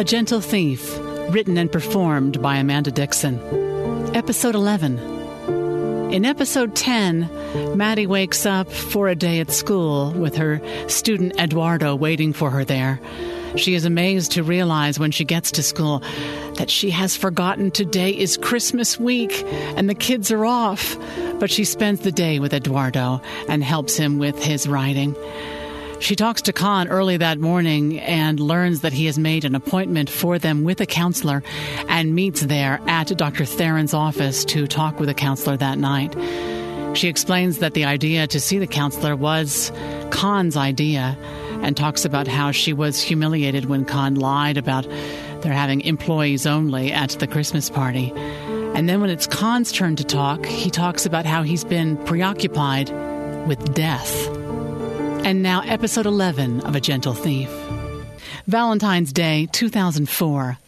[0.00, 0.98] A Gentle Thief,
[1.28, 3.38] written and performed by Amanda Dickson.
[4.16, 4.98] Episode 11.
[6.10, 11.94] In episode 10, Maddie wakes up for a day at school with her student Eduardo
[11.94, 12.98] waiting for her there.
[13.56, 16.02] She is amazed to realize when she gets to school
[16.54, 19.42] that she has forgotten today is Christmas week
[19.76, 20.96] and the kids are off.
[21.38, 25.14] But she spends the day with Eduardo and helps him with his writing.
[26.00, 30.08] She talks to Con early that morning and learns that he has made an appointment
[30.08, 31.42] for them with a counselor
[31.88, 33.44] and meets there at Dr.
[33.44, 36.16] Theron's office to talk with a counselor that night.
[36.96, 39.70] She explains that the idea to see the counselor was
[40.10, 41.18] Con's idea
[41.62, 44.88] and talks about how she was humiliated when Con lied about
[45.42, 48.10] their having employees only at the Christmas party.
[48.74, 52.88] And then when it's Con's turn to talk, he talks about how he's been preoccupied
[53.46, 54.39] with death.
[55.22, 57.50] And now, episode 11 of A Gentle Thief.
[58.46, 60.58] Valentine's Day, 2004.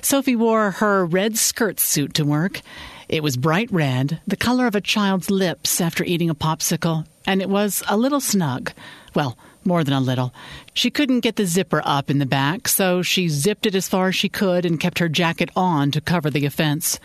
[0.00, 2.60] Sophie wore her red skirt suit to work.
[3.08, 7.42] It was bright red, the color of a child's lips after eating a popsicle, and
[7.42, 8.72] it was a little snug.
[9.14, 10.32] Well, more than a little.
[10.72, 14.08] She couldn't get the zipper up in the back, so she zipped it as far
[14.08, 16.98] as she could and kept her jacket on to cover the offense.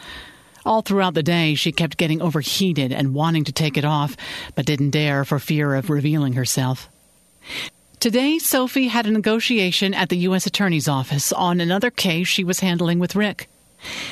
[0.65, 4.15] All throughout the day, she kept getting overheated and wanting to take it off,
[4.55, 6.89] but didn't dare for fear of revealing herself.
[7.99, 10.45] Today, Sophie had a negotiation at the U.S.
[10.45, 13.47] Attorney's Office on another case she was handling with Rick.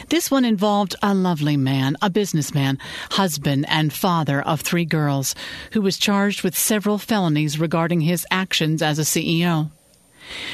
[0.10, 2.80] This one involved a lovely man, a businessman,
[3.12, 5.36] husband, and father of three girls,
[5.72, 9.72] who was charged with several felonies regarding his actions as a CEO.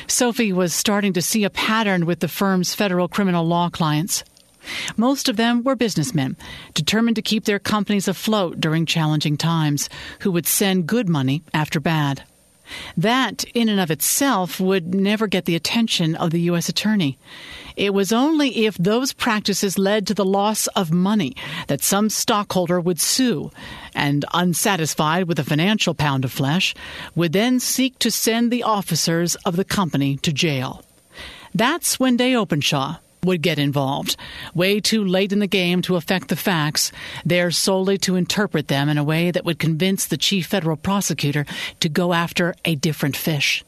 [0.07, 4.23] Sophie was starting to see a pattern with the firm's federal criminal law clients.
[4.97, 6.35] Most of them were businessmen,
[6.73, 9.89] determined to keep their companies afloat during challenging times,
[10.19, 12.23] who would send good money after bad.
[12.97, 16.69] That, in and of itself, would never get the attention of the U.S.
[16.69, 17.17] Attorney.
[17.75, 21.35] It was only if those practices led to the loss of money
[21.67, 23.51] that some stockholder would sue,
[23.93, 26.73] and, unsatisfied with a financial pound of flesh,
[27.15, 30.83] would then seek to send the officers of the company to jail.
[31.53, 34.15] That's when Day Openshaw, would get involved.
[34.53, 36.91] Way too late in the game to affect the facts,
[37.25, 41.45] there solely to interpret them in a way that would convince the chief federal prosecutor
[41.79, 43.63] to go after a different fish.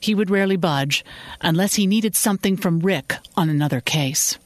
[0.00, 1.04] He would rarely budge
[1.40, 4.38] unless he needed something from Rick on another case.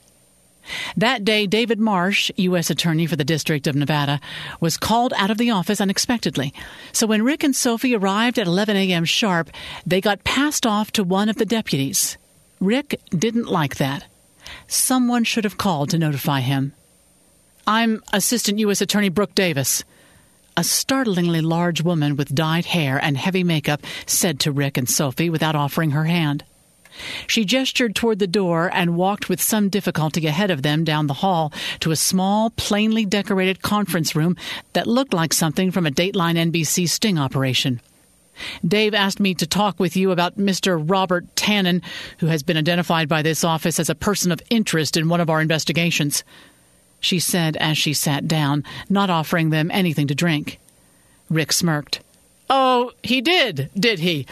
[0.97, 2.71] That day, David Marsh, U.S.
[2.71, 4.21] Attorney for the District of Nevada,
[4.61, 6.55] was called out of the office unexpectedly.
[6.93, 9.05] So when Rick and Sophie arrived at 11 a.m.
[9.05, 9.51] sharp,
[9.85, 12.17] they got passed off to one of the deputies.
[12.61, 14.05] Rick didn't like that.
[14.67, 16.73] Someone should have called to notify him.
[17.67, 18.81] I'm Assistant U.S.
[18.81, 19.85] Attorney Brooke Davis.
[20.57, 25.31] A startlingly large woman with dyed hair and heavy makeup said to Rick and Sophie
[25.31, 26.45] without offering her hand.
[27.27, 31.15] She gestured toward the door and walked with some difficulty ahead of them down the
[31.15, 34.37] hall to a small, plainly decorated conference room
[34.75, 37.81] that looked like something from a Dateline NBC sting operation.
[38.67, 40.83] Dave asked me to talk with you about Mr.
[40.89, 41.83] Robert Tannen,
[42.19, 45.31] who has been identified by this office as a person of interest in one of
[45.31, 46.25] our investigations.
[47.01, 50.59] She said as she sat down, not offering them anything to drink.
[51.29, 52.01] Rick smirked.
[52.49, 54.27] Oh, he did, did he?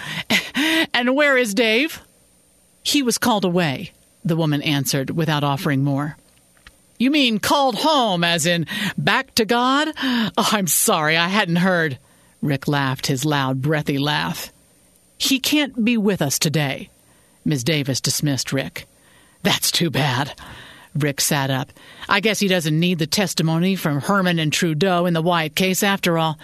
[0.94, 2.02] and where is Dave?
[2.82, 3.92] He was called away,
[4.24, 6.16] the woman answered without offering more.
[6.98, 8.66] You mean called home, as in
[8.98, 9.88] back to God?
[10.02, 11.98] Oh, I'm sorry, I hadn't heard.
[12.42, 14.52] Rick laughed his loud, breathy laugh.
[15.18, 16.90] He can't be with us today.
[17.44, 18.86] Miss Davis dismissed Rick.
[19.42, 20.34] That's too bad.
[20.94, 21.72] Rick sat up.
[22.08, 25.82] I guess he doesn't need the testimony from Herman and Trudeau in the Wyatt case
[25.82, 26.38] after all.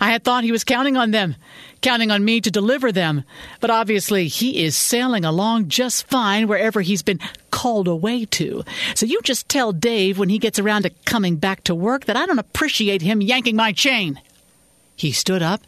[0.00, 1.34] I had thought he was counting on them,
[1.80, 3.24] counting on me to deliver them.
[3.60, 7.18] But obviously, he is sailing along just fine wherever he's been
[7.50, 8.62] called away to.
[8.94, 12.16] So you just tell Dave when he gets around to coming back to work that
[12.16, 14.20] I don't appreciate him yanking my chain.
[14.98, 15.62] He stood up.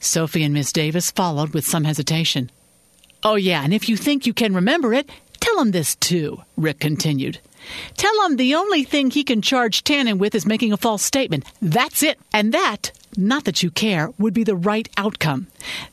[0.00, 2.50] Sophie and Miss Davis followed with some hesitation.
[3.22, 5.08] Oh, yeah, and if you think you can remember it,
[5.38, 7.38] tell him this too, Rick continued.
[7.96, 11.44] Tell him the only thing he can charge Tannen with is making a false statement.
[11.62, 12.18] That's it.
[12.32, 15.46] And that, not that you care, would be the right outcome.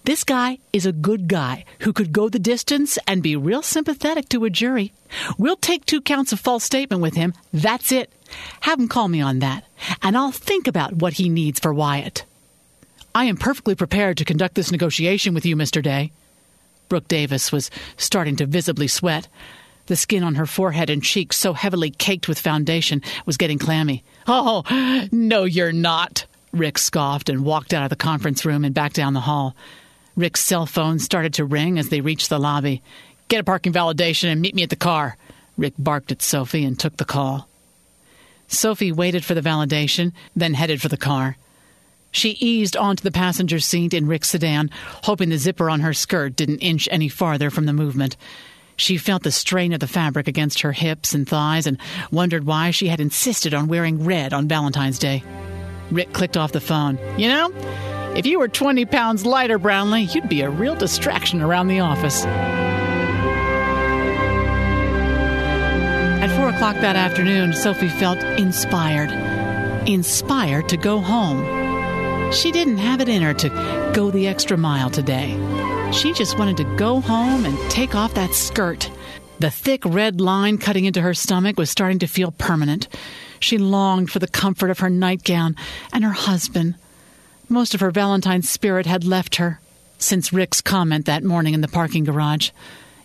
[0.06, 4.30] This guy is a good guy who could go the distance and be real sympathetic
[4.30, 4.94] to a jury.
[5.38, 7.36] We'll take two counts of false statement with him.
[7.54, 8.12] That's it.
[8.62, 9.64] Have him call me on that,
[10.02, 12.26] and I'll think about what he needs for Wyatt.
[13.20, 15.84] I am perfectly prepared to conduct this negotiation with you, Mr.
[15.84, 16.14] Day.
[16.88, 19.28] Brooke Davis was starting to visibly sweat.
[19.88, 24.06] The skin on her forehead and cheeks, so heavily caked with foundation, was getting clammy.
[24.26, 24.64] Oh,
[25.12, 29.12] no, you're not, Rick scoffed and walked out of the conference room and back down
[29.12, 29.54] the hall.
[30.16, 32.82] Rick's cell phone started to ring as they reached the lobby.
[33.28, 35.18] Get a parking validation and meet me at the car.
[35.58, 37.50] Rick barked at Sophie and took the call.
[38.48, 41.36] Sophie waited for the validation, then headed for the car.
[42.12, 44.72] She eased onto the passenger seat in Rick's sedan,
[45.04, 48.18] hoping the zipper on her skirt didn't inch any farther from the movement.
[48.76, 51.78] She felt the strain of the fabric against her hips and thighs and
[52.12, 55.22] wondered why she had insisted on wearing red on Valentine's Day.
[55.92, 56.98] Rick clicked off the phone.
[57.18, 57.52] You know,
[58.16, 62.26] if you were 20 pounds lighter, Brownlee, you'd be a real distraction around the office.
[66.22, 69.12] At 4 o'clock that afternoon, Sophie felt inspired.
[69.88, 71.59] Inspired to go home.
[72.32, 75.32] She didn't have it in her to go the extra mile today.
[75.92, 78.92] She just wanted to go home and take off that skirt.
[79.40, 82.88] The thick red line cutting into her stomach was starting to feel permanent.
[83.40, 85.56] She longed for the comfort of her nightgown
[85.92, 86.76] and her husband.
[87.48, 89.60] Most of her Valentine's spirit had left her
[89.98, 92.52] since Rick's comment that morning in the parking garage.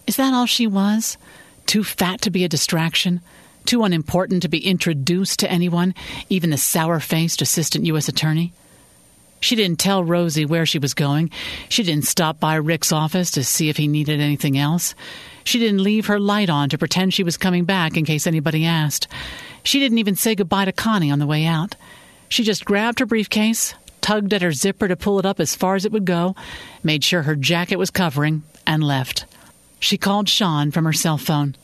[0.06, 1.17] Is that all she was?
[1.65, 3.23] Too fat to be a distraction?
[3.65, 5.94] Too unimportant to be introduced to anyone,
[6.29, 8.09] even the sour faced assistant U.S.
[8.09, 8.53] attorney?
[9.44, 11.31] She didn't tell Rosie where she was going.
[11.69, 14.94] She didn't stop by Rick's office to see if he needed anything else.
[15.44, 18.64] She didn't leave her light on to pretend she was coming back in case anybody
[18.64, 19.06] asked.
[19.62, 21.76] She didn't even say goodbye to Connie on the way out.
[22.31, 25.75] She just grabbed her briefcase, tugged at her zipper to pull it up as far
[25.75, 26.35] as it would go,
[26.82, 29.26] made sure her jacket was covering, and left.
[29.79, 31.55] She called Sean from her cell phone.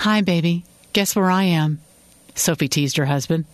[0.00, 0.66] Hi, baby.
[0.92, 1.80] Guess where I am?
[2.34, 3.46] Sophie teased her husband.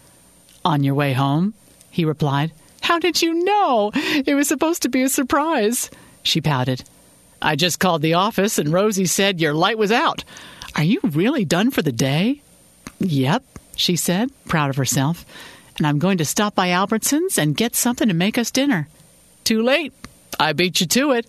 [0.64, 1.54] On your way home?
[1.88, 2.50] He replied.
[2.88, 3.90] How did you know?
[3.94, 5.90] It was supposed to be a surprise.
[6.22, 6.84] She pouted.
[7.42, 10.24] I just called the office and Rosie said your light was out.
[10.74, 12.40] Are you really done for the day?
[12.98, 13.44] Yep,
[13.76, 15.26] she said, proud of herself.
[15.76, 18.88] And I'm going to stop by Albertsons and get something to make us dinner.
[19.44, 19.92] Too late.
[20.40, 21.26] I beat you to it.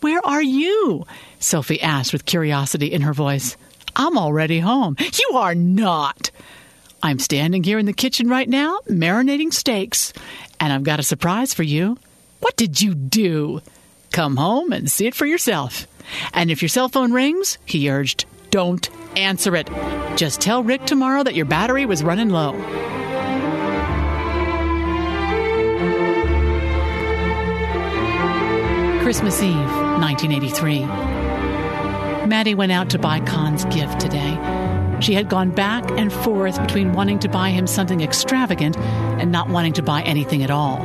[0.00, 1.06] Where are you?
[1.38, 3.56] Sophie asked with curiosity in her voice.
[3.94, 4.96] I'm already home.
[4.98, 6.32] You are not.
[7.00, 10.12] I'm standing here in the kitchen right now, marinating steaks,
[10.60, 11.98] and I've got a surprise for you.
[12.40, 13.60] What did you do?
[14.12, 15.86] Come home and see it for yourself.
[16.34, 19.68] And if your cell phone rings, he urged, don't answer it.
[20.16, 22.52] Just tell Rick tomorrow that your battery was running low.
[29.02, 30.84] Christmas Eve, 1983.
[32.26, 34.59] Maddie went out to buy Con's gift today.
[35.00, 39.48] She had gone back and forth between wanting to buy him something extravagant and not
[39.48, 40.78] wanting to buy anything at all.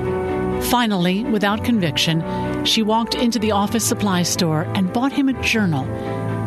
[0.63, 2.24] Finally, without conviction,
[2.65, 5.86] she walked into the office supply store and bought him a journal.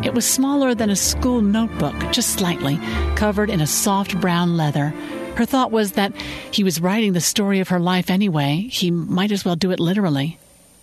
[0.05, 2.79] It was smaller than a school notebook, just slightly,
[3.17, 4.95] covered in a soft brown leather.
[5.37, 6.17] Her thought was that
[6.51, 8.69] he was writing the story of her life anyway.
[8.71, 10.39] He might as well do it literally.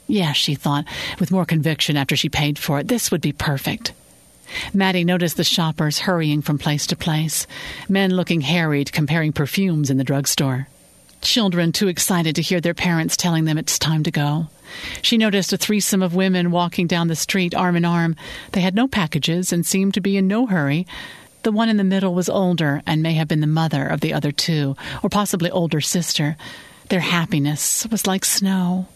[0.08, 0.86] Yes, she thought,
[1.20, 2.88] with more conviction after she paid for it.
[2.88, 3.94] This would be perfect.
[4.74, 7.48] Maddie noticed the shoppers hurrying from place to place,
[7.90, 10.68] men looking harried comparing perfumes in the drugstore.
[11.22, 14.48] Children too excited to hear their parents telling them it's time to go.
[15.02, 18.16] She noticed a threesome of women walking down the street arm in arm.
[18.52, 20.86] They had no packages and seemed to be in no hurry.
[21.44, 24.14] The one in the middle was older and may have been the mother of the
[24.14, 26.38] other two, or possibly older sister.
[26.90, 28.88] Their happiness was like snow.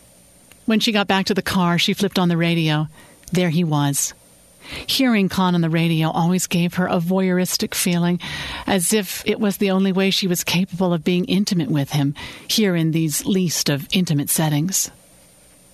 [0.66, 2.88] When she got back to the car, she flipped on the radio.
[3.32, 4.14] There he was,
[4.88, 8.20] Hearing Con on the radio always gave her a voyeuristic feeling,
[8.68, 12.16] as if it was the only way she was capable of being intimate with him,
[12.48, 14.92] here in these least of intimate settings.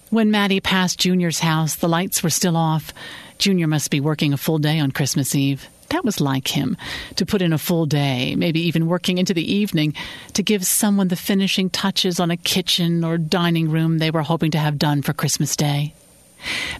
[0.09, 2.93] When Maddie passed Junior's house, the lights were still off.
[3.37, 5.67] Junior must be working a full day on Christmas Eve.
[5.89, 6.77] That was like him
[7.15, 9.93] to put in a full day, maybe even working into the evening,
[10.33, 14.51] to give someone the finishing touches on a kitchen or dining room they were hoping
[14.51, 15.93] to have done for Christmas Day.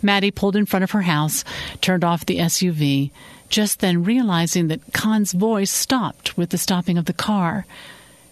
[0.01, 1.43] Maddie pulled in front of her house,
[1.81, 3.11] turned off the SUV,
[3.49, 7.65] just then realizing that Con's voice stopped with the stopping of the car.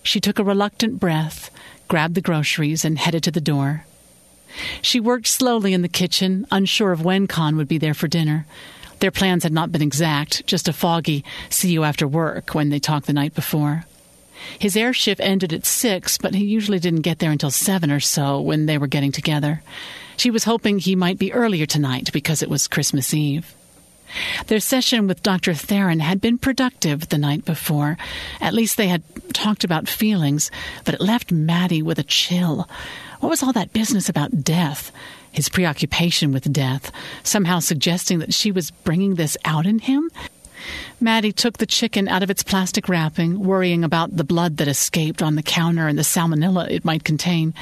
[0.02, 1.50] She took a reluctant breath,
[1.88, 3.86] grabbed the groceries, and headed to the door.
[4.82, 8.46] She worked slowly in the kitchen, unsure of when Con would be there for dinner.
[9.00, 12.80] Their plans had not been exact, just a foggy see you after work when they
[12.80, 13.86] talked the night before.
[14.60, 18.00] His air shift ended at six, but he usually didn't get there until seven or
[18.00, 19.62] so when they were getting together.
[20.18, 23.54] She was hoping he might be earlier tonight because it was Christmas Eve.
[24.48, 25.54] Their session with Dr.
[25.54, 27.98] Theron had been productive the night before.
[28.40, 29.02] At least they had
[29.34, 30.52] talked about feelings,
[30.86, 32.70] but it left Maddie with a chill.
[33.20, 34.92] What was all that business about death?
[35.32, 36.92] His preoccupation with death,
[37.24, 40.12] somehow suggesting that she was bringing this out in him?
[41.00, 45.22] Maddie took the chicken out of its plastic wrapping, worrying about the blood that escaped
[45.22, 47.54] on the counter and the salmonella it might contain.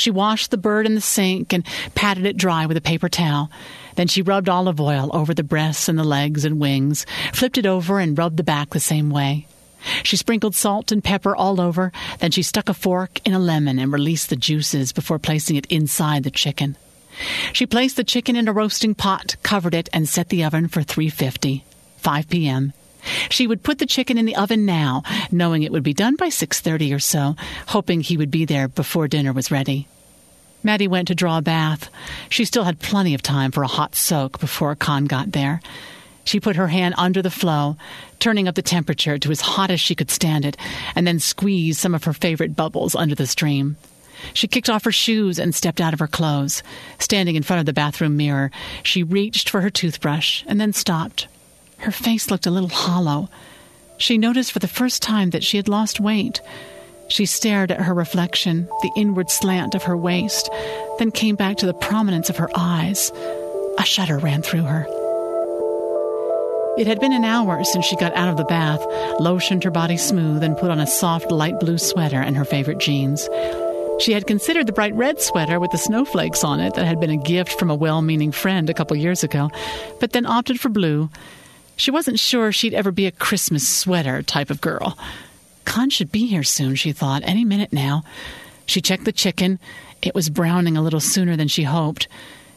[0.00, 1.62] She washed the bird in the sink and
[1.94, 3.50] patted it dry with a paper towel.
[3.96, 7.04] Then she rubbed olive oil over the breasts and the legs and wings,
[7.34, 9.46] flipped it over, and rubbed the back the same way.
[10.02, 13.78] She sprinkled salt and pepper all over, then she stuck a fork in a lemon
[13.78, 16.76] and released the juices before placing it inside the chicken.
[17.52, 20.82] She placed the chicken in a roasting pot, covered it, and set the oven for
[20.82, 21.64] 350,
[21.98, 22.72] 5 p.m.
[23.30, 26.28] She would put the chicken in the oven now, knowing it would be done by
[26.28, 27.36] 6:30 or so,
[27.68, 29.88] hoping he would be there before dinner was ready.
[30.62, 31.88] Maddie went to draw a bath.
[32.28, 35.62] She still had plenty of time for a hot soak before Con got there.
[36.24, 37.76] She put her hand under the flow,
[38.18, 40.56] turning up the temperature to as hot as she could stand it,
[40.94, 43.76] and then squeezed some of her favorite bubbles under the stream.
[44.34, 46.62] She kicked off her shoes and stepped out of her clothes.
[46.98, 48.50] Standing in front of the bathroom mirror,
[48.82, 51.26] she reached for her toothbrush and then stopped.
[51.80, 53.28] Her face looked a little hollow.
[53.96, 56.40] She noticed for the first time that she had lost weight.
[57.08, 60.50] She stared at her reflection, the inward slant of her waist,
[60.98, 63.10] then came back to the prominence of her eyes.
[63.78, 64.86] A shudder ran through her.
[66.78, 68.80] It had been an hour since she got out of the bath,
[69.18, 72.78] lotioned her body smooth, and put on a soft light blue sweater and her favorite
[72.78, 73.28] jeans.
[73.98, 77.10] She had considered the bright red sweater with the snowflakes on it that had been
[77.10, 79.50] a gift from a well meaning friend a couple years ago,
[79.98, 81.10] but then opted for blue
[81.80, 84.98] she wasn't sure she'd ever be a Christmas sweater type of girl.
[85.64, 88.04] Con should be here soon, she thought, any minute now.
[88.66, 89.58] She checked the chicken.
[90.02, 92.06] It was browning a little sooner than she hoped.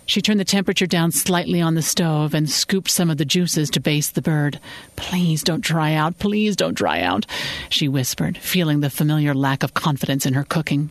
[0.05, 3.69] She turned the temperature down slightly on the stove and scooped some of the juices
[3.69, 4.59] to baste the bird.
[4.97, 6.19] Please don't dry out.
[6.19, 7.25] Please don't dry out,
[7.69, 10.89] she whispered, feeling the familiar lack of confidence in her cooking.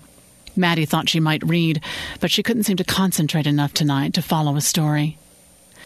[0.57, 1.83] Maddie thought she might read,
[2.21, 5.19] but she couldn't seem to concentrate enough tonight to follow a story.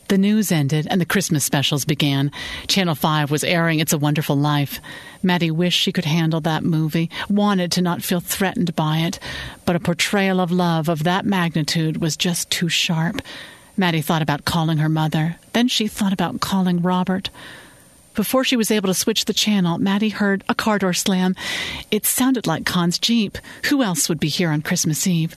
[0.09, 2.31] The news ended and the Christmas specials began.
[2.69, 4.81] Channel 5 was airing It's a Wonderful Life.
[5.21, 9.19] Maddie wished she could handle that movie, wanted to not feel threatened by it,
[9.65, 13.21] but a portrayal of love of that magnitude was just too sharp.
[13.77, 15.37] Maddie thought about calling her mother.
[15.53, 17.31] Then she thought about calling Robert.
[18.15, 21.35] Before she was able to switch the channel, Maddie heard a car door slam.
[21.91, 23.37] It sounded like Con's Jeep.
[23.65, 25.37] Who else would be here on Christmas Eve?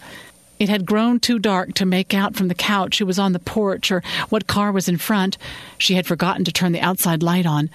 [0.60, 3.40] It had grown too dark to make out from the couch who was on the
[3.40, 5.38] porch or what car was in front.
[5.78, 7.70] She had forgotten to turn the outside light on.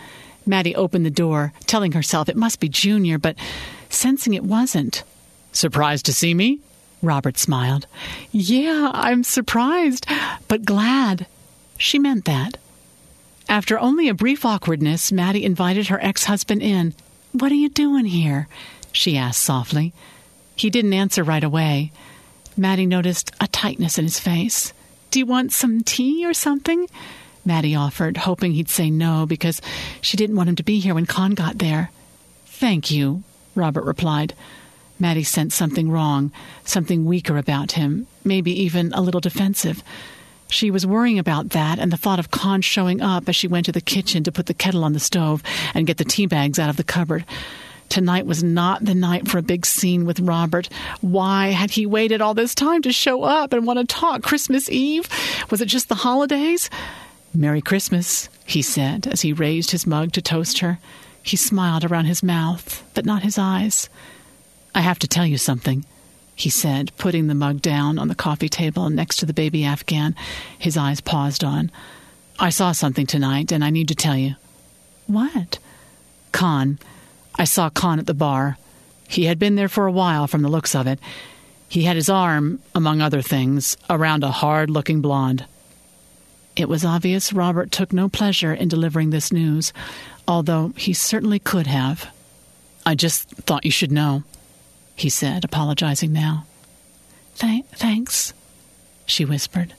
[0.46, 3.36] Maddie opened the door, telling herself it must be Junior, but
[3.88, 5.02] sensing it wasn't.
[5.52, 6.60] Surprised to see me?
[7.00, 7.86] Robert smiled.
[8.30, 10.06] Yeah, I'm surprised,
[10.48, 11.26] but glad.
[11.78, 12.58] She meant that.
[13.48, 16.94] After only a brief awkwardness, Maddie invited her ex husband in.
[17.32, 18.48] What are you doing here?
[18.92, 19.92] she asked softly.
[20.56, 21.90] He didn't answer right away.
[22.56, 24.72] Maddie noticed a tightness in his face.
[25.10, 26.88] Do you want some tea or something?
[27.44, 29.60] Maddie offered, hoping he'd say no because
[30.00, 31.90] she didn't want him to be here when Con got there.
[32.46, 33.22] Thank you,
[33.54, 34.34] Robert replied.
[34.98, 36.32] Maddie sensed something wrong,
[36.64, 39.82] something weaker about him, maybe even a little defensive.
[40.48, 43.66] She was worrying about that and the thought of Con showing up as she went
[43.66, 45.42] to the kitchen to put the kettle on the stove
[45.74, 47.24] and get the tea bags out of the cupboard.
[47.94, 50.68] Tonight was not the night for a big scene with Robert.
[51.00, 54.68] Why had he waited all this time to show up and want to talk Christmas
[54.68, 55.08] Eve?
[55.48, 56.68] Was it just the holidays?
[57.32, 60.80] Merry Christmas, he said as he raised his mug to toast her.
[61.22, 63.88] He smiled around his mouth, but not his eyes.
[64.74, 65.84] I have to tell you something,
[66.34, 70.16] he said, putting the mug down on the coffee table next to the baby Afghan,
[70.58, 71.70] his eyes paused on.
[72.40, 74.34] I saw something tonight, and I need to tell you.
[75.06, 75.60] What?
[76.32, 76.80] Con,
[77.36, 78.58] I saw Con at the bar.
[79.08, 80.98] He had been there for a while from the looks of it.
[81.68, 85.44] He had his arm, among other things, around a hard looking blonde.
[86.56, 89.72] It was obvious Robert took no pleasure in delivering this news,
[90.28, 92.12] although he certainly could have.
[92.86, 94.22] I just thought you should know,
[94.94, 96.46] he said, apologizing now.
[97.38, 98.32] Th- thanks,
[99.06, 99.74] she whispered.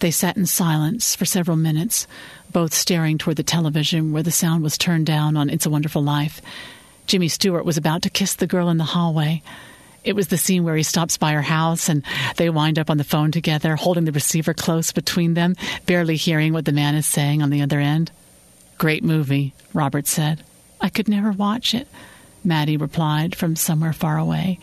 [0.00, 2.06] They sat in silence for several minutes,
[2.52, 6.02] both staring toward the television where the sound was turned down on It's a Wonderful
[6.02, 6.40] Life.
[7.06, 9.42] Jimmy Stewart was about to kiss the girl in the hallway.
[10.04, 12.04] It was the scene where he stops by her house and
[12.36, 16.52] they wind up on the phone together, holding the receiver close between them, barely hearing
[16.52, 18.12] what the man is saying on the other end.
[18.78, 20.44] Great movie, Robert said.
[20.80, 21.88] I could never watch it,
[22.44, 24.60] Maddie replied from somewhere far away.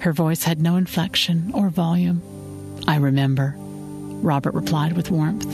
[0.00, 2.20] Her voice had no inflection or volume.
[2.88, 3.56] I remember,
[4.22, 5.46] Robert replied with warmth.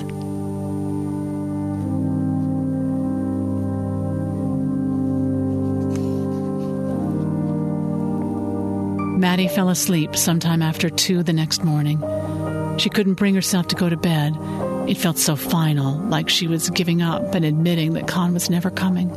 [9.19, 11.99] Maddie fell asleep sometime after two the next morning.
[12.79, 14.37] She couldn't bring herself to go to bed.
[14.89, 18.71] It felt so final, like she was giving up and admitting that Con was never
[18.71, 19.11] coming.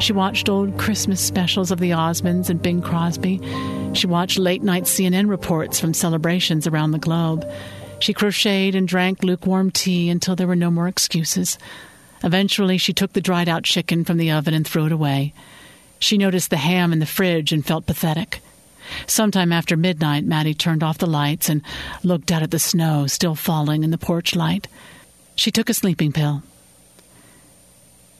[0.00, 3.40] She watched old Christmas specials of the Osmonds and Bing Crosby.
[3.92, 7.44] She watched late night CNN reports from celebrations around the globe.
[8.02, 11.56] She crocheted and drank lukewarm tea until there were no more excuses.
[12.24, 15.32] Eventually, she took the dried out chicken from the oven and threw it away.
[16.00, 18.40] She noticed the ham in the fridge and felt pathetic.
[19.06, 21.62] Sometime after midnight, Maddie turned off the lights and
[22.02, 24.66] looked out at the snow still falling in the porch light.
[25.36, 26.42] She took a sleeping pill.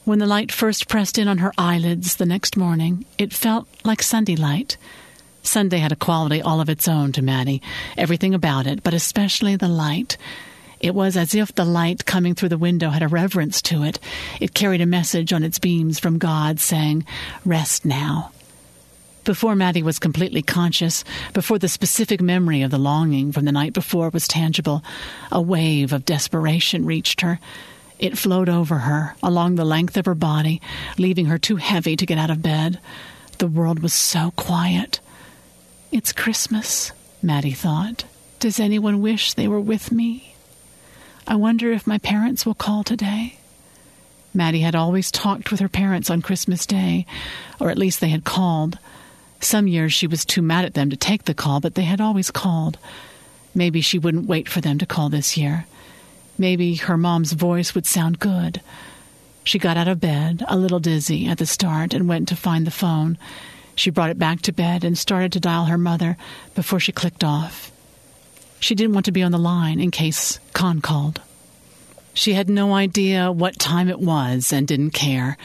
[0.05, 4.01] When the light first pressed in on her eyelids the next morning, it felt like
[4.01, 4.77] Sunday light.
[5.43, 7.61] Sunday had a quality all of its own to Maddie,
[7.97, 10.17] everything about it, but especially the light.
[10.79, 13.99] It was as if the light coming through the window had a reverence to it.
[14.41, 17.05] It carried a message on its beams from God saying,
[17.45, 18.31] Rest now.
[19.23, 23.71] Before Maddie was completely conscious, before the specific memory of the longing from the night
[23.71, 24.83] before was tangible,
[25.31, 27.39] a wave of desperation reached her.
[27.99, 30.61] It flowed over her, along the length of her body,
[30.97, 32.79] leaving her too heavy to get out of bed.
[33.37, 34.99] The world was so quiet.
[35.93, 38.05] It's Christmas, Maddie thought.
[38.39, 40.33] Does anyone wish they were with me?
[41.27, 43.37] I wonder if my parents will call today.
[44.33, 47.05] Maddie had always talked with her parents on Christmas Day,
[47.59, 48.79] or at least they had called.
[49.39, 52.01] Some years she was too mad at them to take the call, but they had
[52.01, 52.79] always called.
[53.53, 55.67] Maybe she wouldn't wait for them to call this year.
[56.39, 58.61] Maybe her mom's voice would sound good.
[59.43, 62.65] She got out of bed, a little dizzy at the start, and went to find
[62.65, 63.19] the phone.
[63.75, 66.17] She brought it back to bed and started to dial her mother
[66.55, 67.71] before she clicked off.
[68.59, 71.21] She didn't want to be on the line in case Con called.
[72.13, 75.37] She had no idea what time it was and didn't care.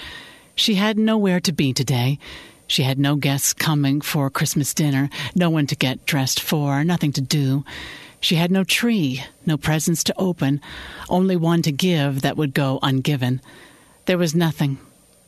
[0.55, 2.19] She had nowhere to be today.
[2.67, 7.13] She had no guests coming for Christmas dinner, no one to get dressed for, nothing
[7.13, 7.65] to do.
[8.21, 10.61] She had no tree, no presents to open,
[11.09, 13.41] only one to give that would go ungiven.
[14.05, 14.79] There was nothing,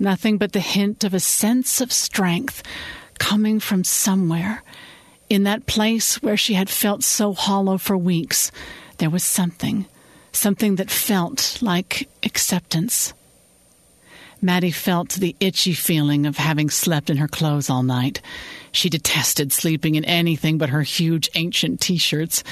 [0.01, 2.63] nothing but the hint of a sense of strength
[3.19, 4.63] coming from somewhere.
[5.29, 8.51] In that place where she had felt so hollow for weeks,
[8.99, 9.87] there was something,
[10.33, 13.13] something that felt like acceptance.
[14.43, 18.23] Maddie felt the itchy feeling of having slept in her clothes all night.
[18.73, 22.43] She detested sleeping in anything but her huge ancient t shirts.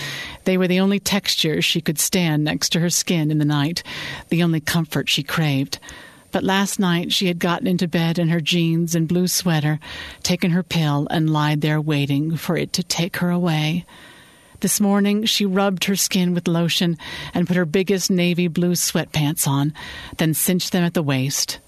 [0.45, 3.83] They were the only texture she could stand next to her skin in the night,
[4.29, 5.79] the only comfort she craved.
[6.31, 9.81] But last night she had gotten into bed in her jeans and blue sweater,
[10.23, 13.87] taken her pill, and lied there waiting for it to take her away.
[14.61, 16.99] This morning she rubbed her skin with lotion
[17.33, 19.73] and put her biggest navy blue sweatpants on,
[20.17, 21.61] then cinched them at the waist.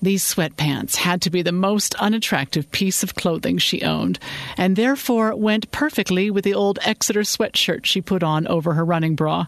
[0.00, 4.20] These sweatpants had to be the most unattractive piece of clothing she owned,
[4.56, 9.16] and therefore went perfectly with the old Exeter sweatshirt she put on over her running
[9.16, 9.46] bra.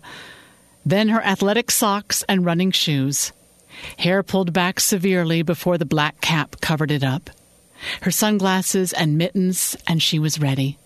[0.85, 3.33] Then her athletic socks and running shoes.
[3.99, 7.31] Hair pulled back severely before the black cap covered it up.
[8.03, 10.79] Her sunglasses and mittens, and she was ready.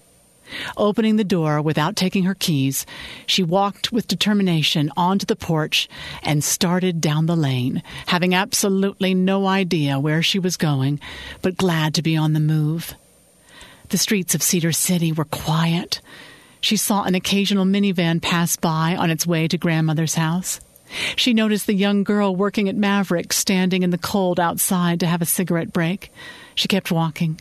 [0.77, 2.87] Opening the door without taking her keys,
[3.27, 5.89] she walked with determination onto the porch
[6.23, 11.01] and started down the lane, having absolutely no idea where she was going,
[11.43, 12.95] but glad to be on the move.
[13.89, 16.01] The streets of Cedar City were quiet.
[16.61, 20.61] She saw an occasional minivan pass by on its way to grandmother's house.
[21.17, 25.23] She noticed the young girl working at Maverick standing in the cold outside to have
[25.23, 26.13] a cigarette break.
[26.55, 27.41] She kept walking.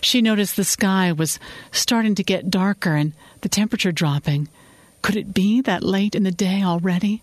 [0.00, 1.38] She noticed the sky was
[1.70, 4.48] starting to get darker and the temperature dropping.
[5.02, 7.22] Could it be that late in the day already?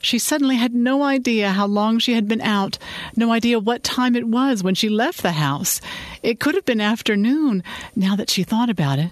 [0.00, 2.78] She suddenly had no idea how long she had been out,
[3.16, 5.80] no idea what time it was when she left the house.
[6.22, 7.64] It could have been afternoon,
[7.96, 9.10] now that she thought about it.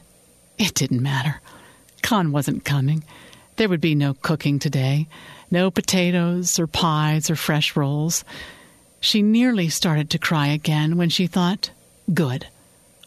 [0.59, 1.41] It didn't matter.
[2.03, 3.03] Con wasn't coming.
[3.57, 5.09] There would be no cooking today,
[5.51, 8.25] no potatoes or pies or fresh rolls.
[9.01, 11.71] She nearly started to cry again when she thought,
[12.13, 12.47] Good.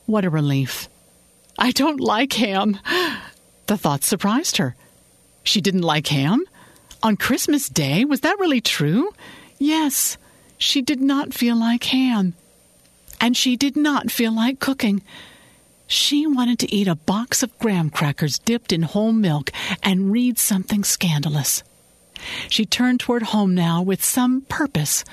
[0.06, 0.90] What a relief.
[1.58, 2.80] I don't like ham.
[3.68, 4.76] The thought surprised her.
[5.44, 6.44] She didn't like ham?
[7.04, 8.06] On Christmas Day?
[8.06, 9.14] Was that really true?
[9.58, 10.18] Yes,
[10.58, 12.34] she did not feel like ham.
[13.22, 15.02] And she did not feel like cooking.
[15.88, 19.52] She wanted to eat a box of graham crackers dipped in whole milk
[19.84, 21.64] and read something scandalous.
[22.50, 25.04] She turned toward home now with some purpose,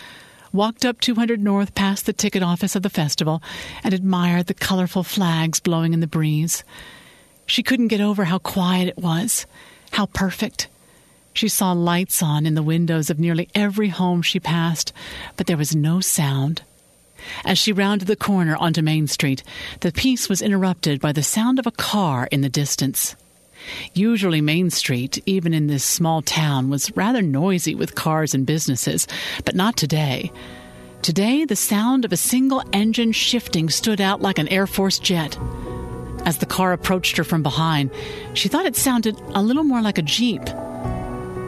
[0.52, 3.42] walked up 200 North past the ticket office of the festival,
[3.84, 6.64] and admired the colorful flags blowing in the breeze.
[7.46, 9.46] She couldn't get over how quiet it was,
[9.92, 10.68] how perfect.
[11.32, 14.92] She saw lights on in the windows of nearly every home she passed,
[15.36, 16.62] but there was no sound.
[17.44, 19.42] As she rounded the corner onto Main Street,
[19.80, 23.16] the peace was interrupted by the sound of a car in the distance.
[23.94, 29.06] Usually, Main Street, even in this small town, was rather noisy with cars and businesses,
[29.44, 30.30] but not today.
[31.02, 35.38] Today, the sound of a single engine shifting stood out like an Air Force jet.
[36.24, 37.90] As the car approached her from behind,
[38.34, 40.42] she thought it sounded a little more like a Jeep.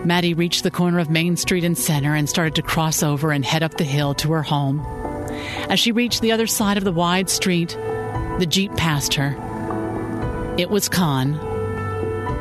[0.04, 3.44] Maddie reached the corner of Main Street and Center and started to cross over and
[3.44, 4.80] head up the hill to her home.
[5.68, 7.76] As she reached the other side of the wide street,
[8.38, 9.36] the Jeep passed her.
[10.56, 11.34] It was Con.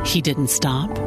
[0.05, 1.06] He didn't stop.